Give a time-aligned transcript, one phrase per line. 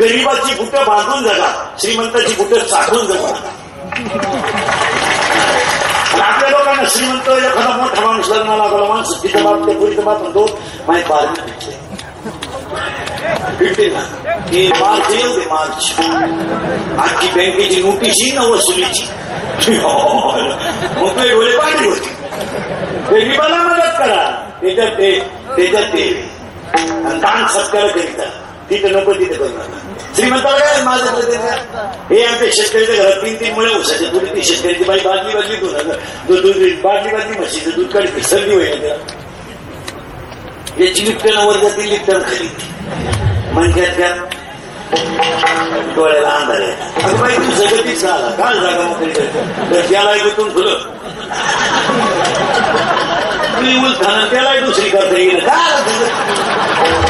[0.00, 3.32] गरीबाची बुटं बांधून जगा श्रीमंताची बुटं चाटून जगा
[6.22, 10.58] आपल्या लोकांना श्रीमंत एखादा मोठा माणूस लग्नाला लागला माणूस तिथं बाप ते पुरीचं बाप म्हणतो
[10.88, 11.84] माझी बारमी भेटले
[13.58, 14.00] भेटते ना?
[14.50, 15.92] की मार्च येऊ दे मार्च
[16.98, 19.06] आजची बँकेची नोटीसही न वसुलीची.
[20.96, 22.14] मग डोळे पाणी होते.
[23.10, 24.24] गरीबाला मदत करा.
[24.60, 25.18] त्याच्यात ते
[25.56, 26.10] त्याच्यात ते
[27.22, 28.24] दान सत्कार करीता
[28.70, 31.04] तिथं नको तिथं करणार नका श्रीमंताला काय माझं
[32.10, 36.40] हे आमच्या शेतकऱ्याच्या घरात तीन तीन मुळे उसाच्या पुढे ती शेतकऱ्याची बाई बादली बादली दूध
[36.40, 39.24] दूध बादली बादली म्हशीचं दूध काढते सर्दी होईल त्याला
[40.80, 42.48] याची लिप्टन वर जातील लिप्टन खाली.
[43.52, 44.14] म्हणतात त्या
[45.96, 47.02] डोळ्याला अंधार आहे.
[47.02, 48.30] अगं बाई तू जगतीच झाला.
[48.30, 50.78] काल जागा मोकळी तर त्याला ऐकून फुलं
[53.56, 55.38] तुम्ही उलथाना त्याला दुसरी करता येईल.
[55.40, 57.05] का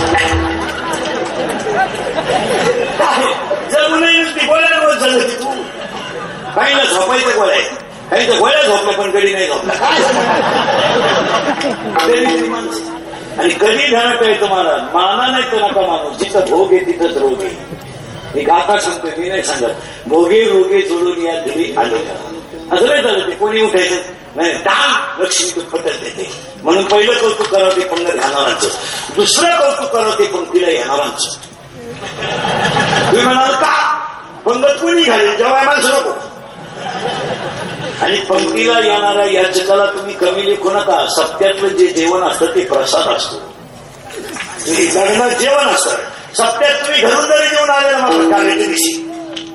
[7.17, 9.99] काहीला झोपायचं गोळ्या आहे काही तर गोळ्या झोपल्या पण कधी नाही झोपला काय
[13.39, 17.43] आणि कधी ध्यानात आहे तुम्हाला माना नाही तर नका माणूस जिथं भोग आहे तिथंच रोग
[17.43, 17.85] आहे
[18.35, 21.97] मी गाता सांगतोय मी नाही सांगत भोगे रोगे जोडून या घरी आले
[22.73, 26.31] असं नाही झालं ते कोणी उठायचं नाही दान लक्ष्मी तू पटत देते
[26.63, 28.69] म्हणून पहिलं कौतुक करावं ते पंग घालणारांचं
[29.17, 31.45] दुसरं कौतुक करावं ते पंक्तीला येणारांचं
[33.11, 33.75] तुम्ही म्हणाल का
[34.45, 36.11] पंगत कोणी घालेल जेव्हा माणसं नको
[38.03, 41.05] आणि पंक्तीला येणाऱ्या याचकाला तुम्ही कमी लेखू नका.
[41.17, 43.37] सत्यातलं जे जेवण असतं ते प्रसाद असतो.
[44.95, 45.97] लग्नात जेवण असतं.
[46.35, 48.93] सत्यात तुम्ही घरून जरी जेवण आलेला मात्र कार्याच्या दिवशी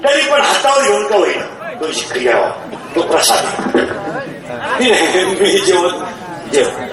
[0.04, 1.46] तरी पण हातावर घेऊन का होईना?
[1.82, 2.50] तो शिकरी घ्यावा
[2.96, 3.46] तो प्रसाद.
[4.82, 6.04] मी जेवण
[6.54, 6.90] जेवण.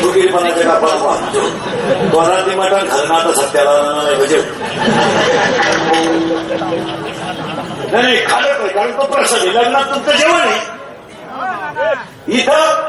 [0.00, 1.40] फुकीरपणाच्या कापाला पाहतो
[2.16, 4.16] वराती मटण घालणार सत्याला नाही
[7.92, 10.58] नाही नाही खाल्लं पाहिजे कारण तो प्रसाद आहे लग्नात तुमचं जेवण आहे.
[12.28, 12.84] इथं?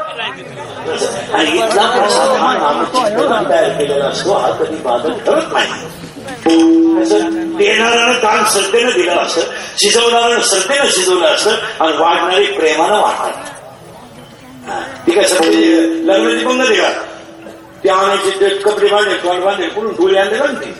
[1.34, 5.86] आणि इथला प्रसाद हा नामाची तयार केलेला असतो हा कधी बाधक ठरत नाही.
[7.58, 9.40] देणाऱ्यानं दान श्रद्धेनं दिलं असतं
[9.76, 13.54] शिजवणाऱ्यानं श्रद्धेनं शिजवलं असतं आणि वाढणारी प्रेमानं वाढतात.
[15.06, 16.88] ती आहे सगळे लग्नाची पंगत आहे का
[17.84, 20.72] ते आणायचे ते कपडे बांधले कॉल बांधले कुठून डोळे आणले ना ते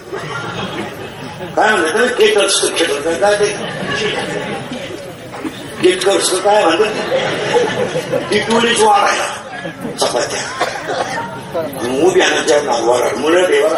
[1.56, 2.46] काय म्हणतात खेटर
[2.76, 3.46] खेटर काय ते?
[5.82, 8.40] केटर्स काय म्हणतात ती
[8.84, 9.26] वाढायला
[10.00, 10.40] चपात्या
[12.06, 13.68] उभी त्या वाढ मुलं देवा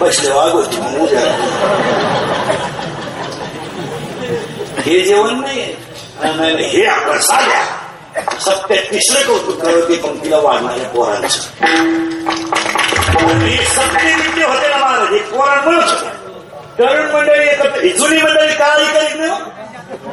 [0.00, 1.06] बसले वाघ होती मग
[4.78, 5.60] हे जेवण नाही.
[6.66, 7.64] हे आपण साध्या.
[8.40, 11.28] सत्य तिसरं कौतुक करत ते पंक्तीला वाढणाऱ्या म्हणजे पोरांचं.
[13.64, 15.08] सत्य होते ना महाराज.
[15.12, 15.90] हे पोरांमुळेच
[16.78, 19.38] तरुण मंडळी एकत्र जुनी मंडळी काय करीत नाही हो.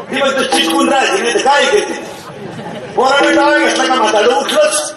[0.09, 4.93] ती फक्त चिटकून राहायची नाही तर काय करते पोराने टाळ घेतला का म्हाताडं उठलंच.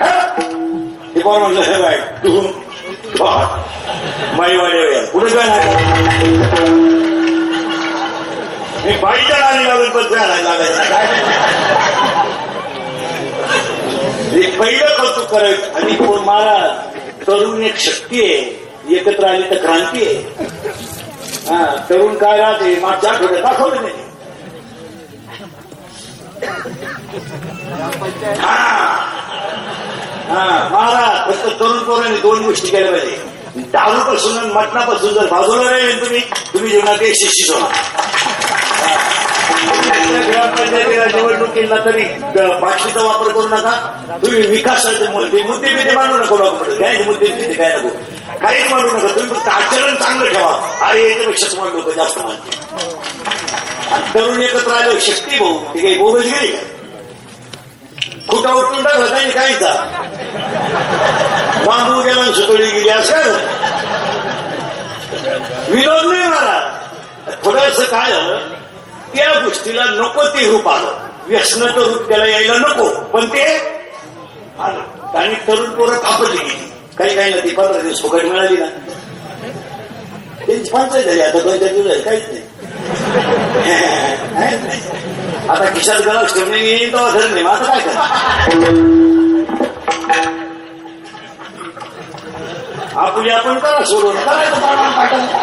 [0.00, 2.40] हे पोर म्हणलं हे बाय तू
[4.36, 5.48] माईवाडे कुठे काय
[8.84, 10.82] मी बाईच्या नाणी लागून पण जायला लागायचं.
[14.58, 16.85] पहिलं कौतुक करायचं आणि कोण महाराज
[17.26, 18.66] तरुण एक शक्ती आहे.
[18.96, 20.18] एकत्र आली तर क्रांती आहे.
[21.48, 22.78] हा तरुण काय राहते?
[22.80, 23.94] मागच्या आठवड्यात दाखवलं नाही.
[30.28, 30.68] हा.
[30.72, 33.16] महाराज फक्त तरुण पोरांनी दोन गोष्टी केल्या पाहिजे.
[33.56, 36.20] दारूपासून आणि मटणापासून जर बाजूला राहिले तुम्ही
[36.54, 37.72] तुम्ही जीवनात एक शिक्षित होणार
[41.14, 42.02] निवडणुकीला तरी
[42.60, 43.72] भाषेचा वापर करू नका.
[44.22, 47.88] तुम्ही विकासाचे मुद्दे मुद्दे मी मांडू नको डॉक्टर काय मुद्दे बिद्दे काय नको.
[48.42, 49.08] काहीच मांडू नका.
[49.08, 50.52] तुम्ही फक्त आचरण चांगलं ठेवा.
[50.88, 52.64] अरे याच्यापेक्षाच तुम्हाला लोक जास्त मानते
[54.14, 55.58] तरुण एकत्र आले शक्ती भाऊ.
[55.74, 56.62] ती काही बोगस गेली का?
[58.28, 59.72] खुटा उठून टाकला काही काहीचा
[61.66, 63.36] बांबू गेला सुतळी गेली असं
[65.68, 66.58] विरोध नाही मला
[67.44, 68.38] थोडस काय झालं?
[69.14, 73.44] त्या गोष्टीला नको ते हो रूप आलं व्यसनाचं रूप त्याला यायला नको पण ते
[74.60, 76.70] आलं आणि तरुण पोरं कापडली गेली.
[76.98, 78.66] काही काही ना ती पंधरा दिवस फुकट मिळाली ना.
[80.46, 82.42] त्यांची पंचायत झाली आता दोन चार दिवस काहीच नाही.
[85.48, 87.94] आता खिशात गरज ठेवणे येईल तो धर नाही आता काय कर
[92.96, 94.16] आपली आपण करा सोडून.
[94.16, 95.35] करायचं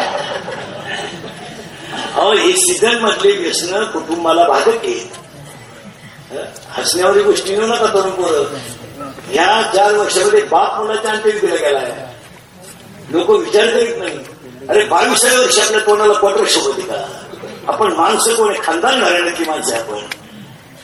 [2.23, 5.11] अहो हे सीझन मधले व्यसन कुटुंबाला भागत आहे.
[6.69, 8.57] हसण्यावर गोष्टी घेऊ नका तरुण पोरं.
[9.27, 12.11] ह्या चार वर्षामध्ये बाप मुलाच्या अंत्यविधीला गेला
[13.09, 14.19] लोक विचार करीत नाही.
[14.69, 17.23] अरे बावीसाव्या वर्षी आपल्या कोणाला पटर शोधते का?
[17.67, 18.59] आपण माणसं कोण आहे?
[18.63, 19.99] खानदान घराण्याची माणसं आपण.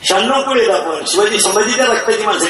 [0.08, 1.02] शहाण्णव कोण आहेत आपण.
[1.06, 2.48] शिवाजी संभाजीच्या रक्ताची माणसं का